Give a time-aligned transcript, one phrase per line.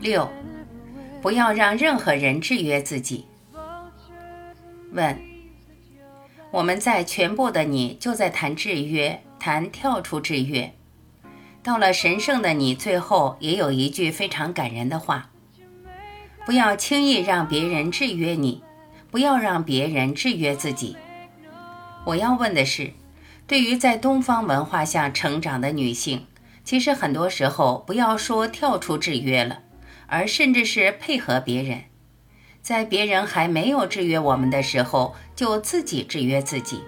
[0.00, 0.28] 六，
[1.20, 3.26] 不要让任何人制约自己。
[4.90, 5.16] 问：
[6.50, 10.72] 我们在全部的你就在谈制约，谈跳出制约。
[11.62, 15.30] 到了神圣的你，最后也有一句非常感人的话：
[16.44, 18.64] 不要轻易让别人制约你，
[19.10, 20.96] 不要让别人制约自己。
[22.04, 22.92] 我要问的是，
[23.52, 26.26] 对于在东方文化下成长的女性，
[26.64, 29.60] 其实很多时候不要说跳出制约了，
[30.06, 31.82] 而甚至是配合别人，
[32.62, 36.80] 在别人还没有制约我们的时候，就自己制约自己。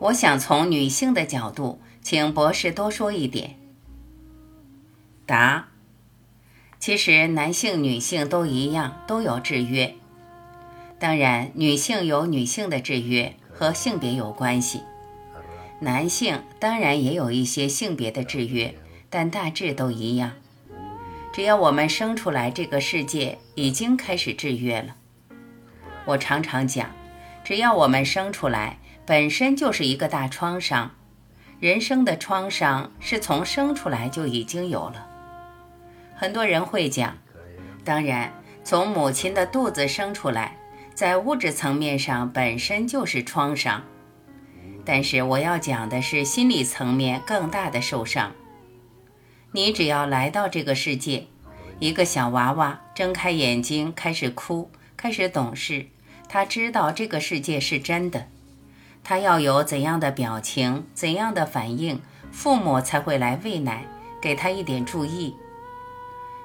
[0.00, 1.80] 我想从女性的角度。
[2.02, 3.56] 请博士多说一点。
[5.24, 5.68] 答：
[6.78, 9.94] 其实男性、女性都一样，都有制约。
[10.98, 14.80] 当然，女性有女性的制约，和性别有关系；
[15.82, 18.72] 男性当然也有一些性别的制约，
[19.10, 20.30] 但大致都一样。
[21.32, 24.94] 只要我们生出来，这个世界已经开始制约了。
[26.04, 26.88] 我常常讲，
[27.42, 30.92] 只要我们生出来，本身就是一个大创伤。
[31.58, 35.08] 人生的创伤是从生出来就已经有了。
[36.14, 37.18] 很多人会讲，
[37.84, 40.56] 当然，从母亲的肚子生出来，
[40.94, 43.82] 在物质层面上本身就是创伤。
[44.84, 48.32] 但是我要讲的是心理层面更大的受伤。
[49.52, 51.26] 你只要来到这个世界，
[51.78, 55.86] 一个小娃娃睁开眼睛开始哭，开始懂事，
[56.28, 58.28] 他知道这个世界是真的。
[59.04, 63.84] 他要有怎样的表情，怎样的反应，父母才会来喂奶，
[64.20, 65.34] 给他一点注意。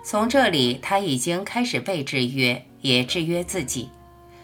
[0.04, 3.90] 从这里，他已经开始被制约，也制约自己，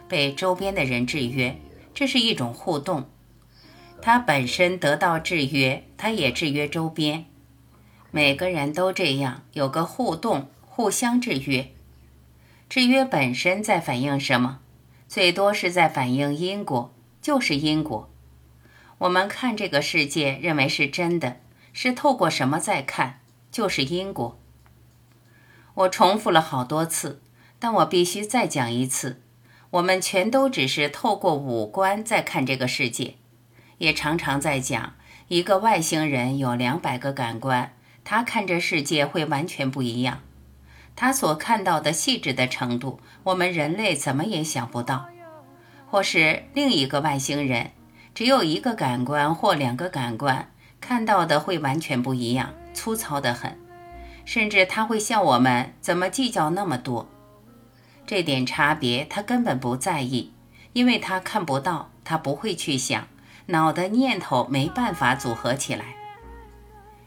[0.07, 1.59] 被周边的人制约。
[1.93, 3.09] 这是一种互动。
[4.05, 7.23] 他本身得到制约，他也制约周边。
[8.11, 11.71] 每个人都这样，有个互动，互相制约。
[12.67, 14.59] 制约本身在反映什么？
[15.07, 16.93] 最多是在反映因果。
[17.21, 18.09] 就是因果。
[18.97, 21.37] 我们看这个世界，认为是真的，
[21.71, 23.21] 是透过什么在看？
[23.49, 24.37] 就是因果。
[25.75, 27.21] 我重复了好多次，
[27.57, 29.21] 但我必须再讲一次：
[29.69, 33.15] 我们全都只是透过五官在看这个世界。
[33.77, 34.93] 也常常在讲，
[35.27, 37.73] 一个外星人有两百个感官，
[38.03, 40.19] 他看这世界会完全不一样。
[40.95, 45.07] 他所看到的细致的程度，我们人类怎么也想不到。
[45.87, 47.71] 或是另一个外星人，
[48.13, 50.51] 只有一个感官或两个感官，
[50.81, 53.59] 看到的会完全不一样，粗糙的很，
[54.25, 57.07] 甚至他会笑我们怎么计较那么多。
[58.05, 60.31] 这点差别他根本不在意，
[60.73, 63.07] 因为他看不到，他不会去想，
[63.47, 65.95] 脑的念头没办法组合起来。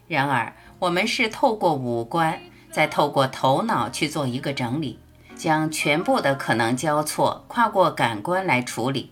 [0.08, 4.98] 然而，我们是透过五官，再透过头脑去做一个整理。
[5.36, 9.10] 将全部的可能交错跨过感官来处理，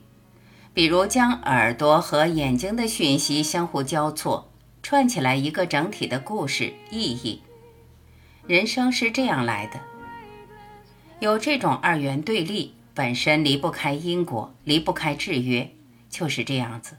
[0.72, 4.50] 比如将耳朵和眼睛的讯息相互交错，
[4.82, 7.42] 串起来一个整体的故事意义。
[8.46, 9.78] 人生是这样来的，
[11.20, 15.70] 有这种二元对立，本身离不开因果，离不开制约，
[16.08, 16.96] 就是这样子，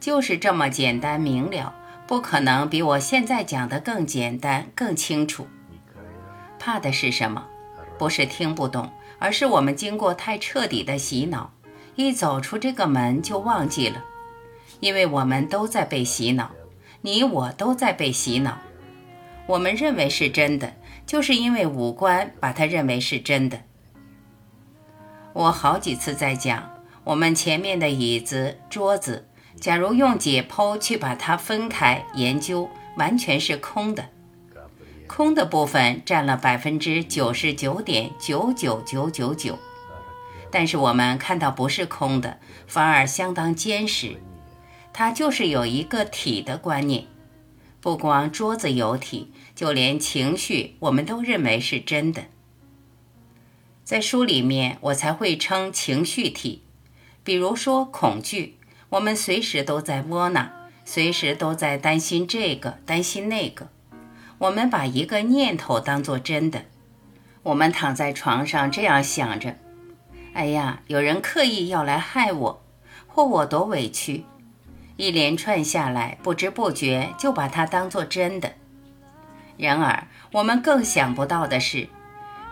[0.00, 1.74] 就是这么简单明了，
[2.06, 5.46] 不可能比我现在讲的更简单、更清楚。
[6.58, 7.46] 怕的是什么？
[7.98, 11.52] 不是听不懂，而是我们经过太彻底的洗脑，
[11.96, 14.04] 一走出这个门就忘记了。
[14.80, 16.50] 因为我们都在被洗脑，
[17.00, 18.58] 你我都在被洗脑。
[19.46, 20.74] 我们认为是真的，
[21.06, 23.58] 就是因为五官把它认为是真的。
[25.32, 26.70] 我好几次在讲，
[27.02, 29.26] 我们前面的椅子、桌子，
[29.60, 34.08] 假如用解剖去把它分开研究，完全是空的。
[35.06, 39.58] 空的部分占了百分之九十九点九九九九九，
[40.50, 44.20] 但是我们看到不是空的，反而相当坚实。
[44.92, 47.06] 它就是有一个体的观念，
[47.80, 52.24] 不光桌子有体，就连情绪我们都认为是真的。
[53.82, 56.64] 在书里面我才会称情绪体，
[57.24, 58.57] 比如说恐惧，
[58.90, 60.50] 我们随时都在窝囊，
[60.84, 63.68] 随时都在担心这个，担心那个。
[64.38, 66.62] 我们把一个念头当作真的，
[67.42, 69.56] 我们躺在床上这样想着
[70.32, 72.62] ：“哎呀，有人刻意要来害我，
[73.06, 74.24] 或我多委屈。”
[74.96, 78.52] 一连串下来，不知不觉就把它当作真的。
[79.58, 81.88] 然而，我们更想不到的是，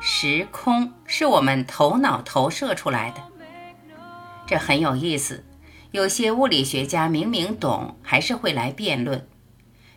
[0.00, 3.22] 时空是我们头脑投射出来的。
[4.46, 5.42] 这很有意思。
[5.96, 9.26] 有些物理学家明明懂，还是会来辩论，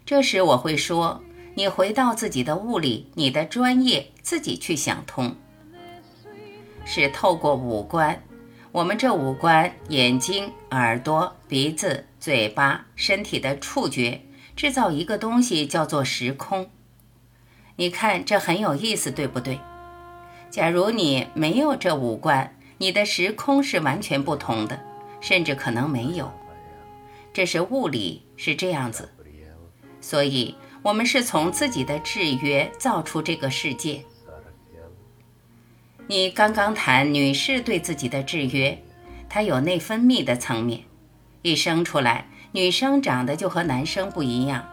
[0.05, 1.21] 这时我会说
[1.55, 5.35] ：“你回到自己的物理，你的专业，自己去想通。”
[6.87, 8.23] 是透过五官，
[8.71, 14.21] 我们这五官——眼睛、耳朵、鼻子、嘴巴、身体的触觉，
[14.55, 16.69] 制造一个东西，叫做时空。
[17.75, 19.59] 你看，这很有意思，对不对？
[20.49, 24.79] 假如你没有这五官，你的时空是完全不同的，
[25.19, 26.31] 甚至可能没有。
[27.31, 29.09] 这是物理，是这样子。
[30.01, 34.03] 所以，我们是从自己的制约造出这个世界。
[36.07, 38.81] 你刚刚谈女士对自己的制约，
[39.29, 40.81] 她有内分泌的层面。
[41.41, 44.67] 一生出来，女生长得就和男生不一样。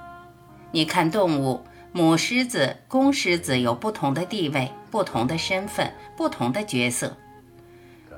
[0.72, 1.62] 你看动物，
[1.93, 7.16] 母狮子、公狮子有不同的地位、不同的身份、不同的角色。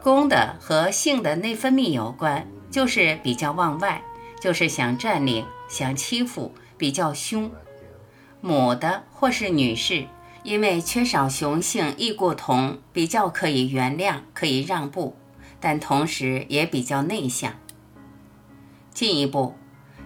[0.08, 4.02] 公的和性的内分泌有关，就是比较往外，
[4.40, 7.50] 就是想占领、想欺负，比较凶。
[8.40, 10.06] 母的或是女士。
[10.44, 15.14] 因为缺少雄性异过同，比较可以原谅，可以让步，
[15.60, 17.52] 但同时也比较内向。
[18.94, 19.56] 进一步，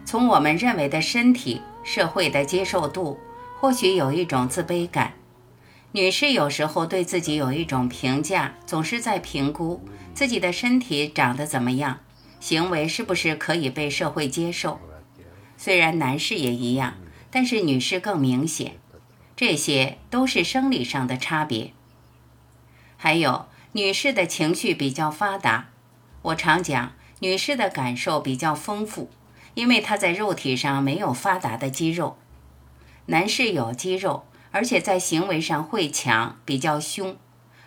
[0.05, 3.21] 从我们认为的身体、社会的接受度，
[3.61, 5.13] 或许有一种自卑感。
[5.93, 12.01] 女士有时候对自己有一种评价，总是在评估自己的身体长得怎么样，
[12.41, 14.81] 行为是不是可以被社会接受。
[15.59, 16.95] 虽然男士也一样，
[17.31, 18.77] 但是女士更明显。
[19.37, 21.73] 这些都是生理上的差别。
[22.97, 25.69] 还有，女士的情绪比较发达。
[26.23, 29.11] 我常讲，女士的感受比较丰富，
[29.55, 32.17] 因为她在肉体上没有发达的肌肉。
[33.07, 37.17] 男士有肌肉，而且在行为上会强，比较凶。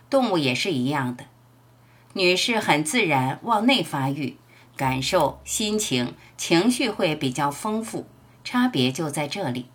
[0.10, 1.26] 动物也是一样的。
[2.14, 4.38] 女士很自然往内发育，
[4.78, 8.08] 感受、心情、情绪会比较丰富，
[8.44, 9.66] 差别就在这里。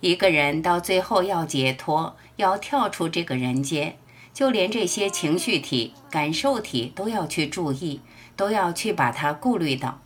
[0.00, 3.98] 一个人到最后要解脱，要跳出这个人间，
[4.32, 8.00] 就连这些情绪体、感受体都要去注意，
[8.36, 10.00] 都要去把它顾虑到。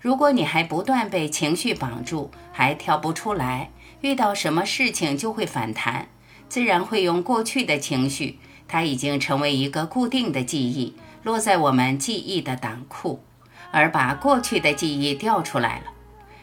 [0.00, 3.70] 如果你还不断被情绪绑住，还跳不出来，
[4.02, 6.08] 遇到什么事情就会反弹，
[6.48, 8.38] 自然会用过去的情绪，
[8.68, 13.22] 它已经成为一个固定的记忆，落在我们记忆的档库，
[13.70, 15.84] 而把过去的记忆调出来了。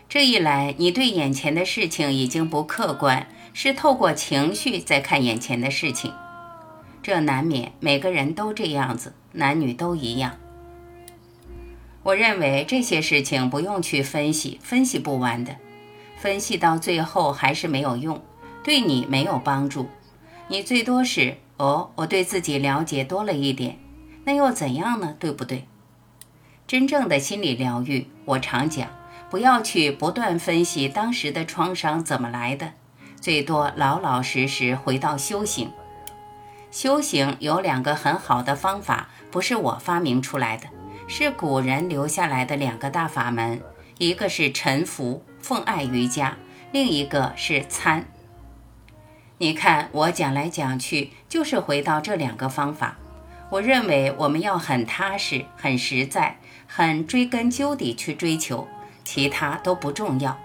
[0.08, 6.14] 这一来，你对眼前的事情已经不客观，是透过情绪在看眼前的事情。
[7.04, 10.38] 这难免，每个人都这样子，男女都一样。
[12.04, 15.58] 我认为这些事情不用去分析，分析不完的，
[16.20, 18.22] 分析到最后还是没有用，
[18.62, 19.88] 对你没有帮助。
[20.50, 23.80] 你最多是哦，我对自己了解多了一点，
[24.26, 25.16] 那又怎样呢？
[25.18, 25.66] 对不对？
[26.68, 28.90] 真正的心理疗愈，我常讲。
[29.30, 32.74] 不要去不断分析当时的创伤怎么来的，
[33.22, 35.72] 最多老老实实回到修行。
[36.72, 40.68] 修行有两个很好的方法，不是我发明出来的，
[41.08, 43.62] 是古人留下来的两个大法门，
[44.00, 46.38] 一个是沉浮奉爱瑜伽，
[46.72, 48.06] 另一个是参。
[49.38, 52.98] 你看我讲来讲去，就是回到这两个方法。
[53.50, 56.38] 我认为我们要很踏实、很实在、
[56.68, 58.68] 很追根究底去追求。
[59.06, 60.38] 其他都不重要。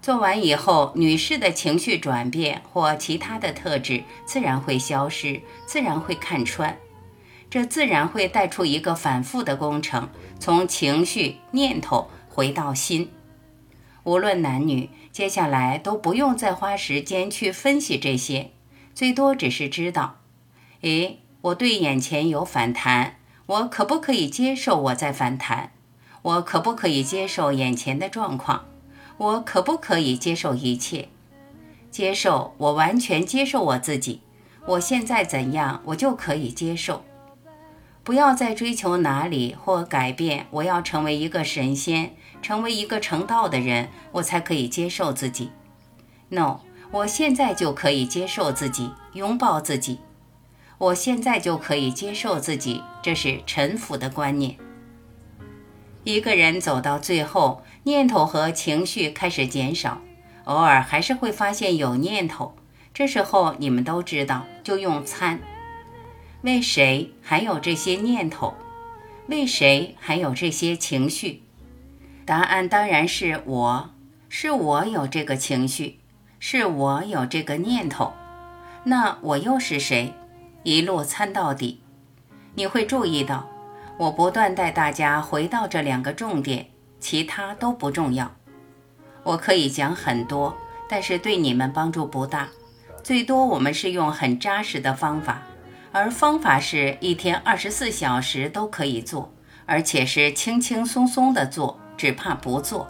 [0.00, 6.78] 做完以后，女士的情绪转变或其他的特质自然会消失，自然会看穿。
[7.50, 13.10] 这自然会带出一个反复的工程，从情绪、念头回到心。
[14.06, 18.52] 无论男女，接下来都不用再花时间去分析这些，
[18.94, 20.18] 最多只是知道：
[20.82, 25.72] 诶，我对眼前有反弹，我可不可以接受我在反弹？
[26.22, 28.66] 我可不可以接受眼前的状况？
[29.16, 31.08] 我可不可以接受一切？
[31.90, 34.20] 接受，我完全接受我自己。
[34.66, 37.04] 我现在怎样，我就可以接受。
[38.06, 40.46] 不要再追求哪里或改变。
[40.50, 45.50] 我要成为一个神仙，成为一个成道的人，我才可以接受自己。
[46.28, 46.60] No，
[46.92, 49.98] 我现在就可以接受自己，拥抱自己。
[50.78, 54.56] 我现在就可以接受自己，这是臣服的观念。
[56.04, 60.00] 一个人走到最后，念头和情绪开始减少，
[60.44, 62.54] 偶尔还是会发现有念头。
[62.94, 65.40] 这时候你们都知道，就用参。
[66.46, 68.54] 为谁还有这些念头？
[69.26, 71.42] 为谁还有这些情绪？
[72.24, 73.90] 答案当然是我，
[74.28, 75.98] 是我有这个情绪，
[76.38, 78.12] 是我有这个念头。
[78.84, 80.14] 那我又是谁？
[80.62, 81.80] 一路参到底，
[82.54, 83.48] 你会注意到。
[83.98, 86.66] 我不断带大家回到这两个重点，
[87.00, 88.30] 其他都不重要。
[89.24, 90.56] 我可以讲很多，
[90.88, 92.48] 但是对你们帮助不大。
[93.02, 95.42] 最多我们是用很扎实的方法，
[95.96, 99.32] 而方法是一天二十四小时都可以做
[99.64, 102.86] 而且是轻轻松松的做只怕不做。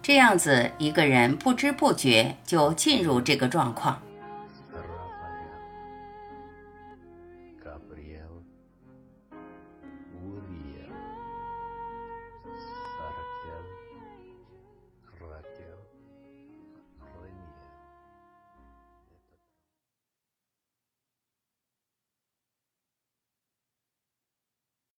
[0.00, 4.00] 这样子一个人不知不觉就进入这个状况。